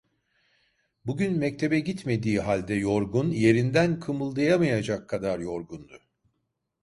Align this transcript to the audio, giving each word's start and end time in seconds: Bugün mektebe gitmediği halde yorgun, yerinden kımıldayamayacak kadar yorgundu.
Bugün 1.05 1.37
mektebe 1.39 1.79
gitmediği 1.79 2.39
halde 2.41 2.73
yorgun, 2.73 3.31
yerinden 3.31 3.99
kımıldayamayacak 3.99 5.09
kadar 5.09 5.39
yorgundu. 5.39 6.01